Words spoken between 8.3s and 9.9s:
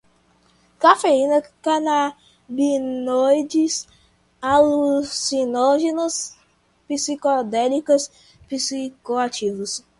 psicoativos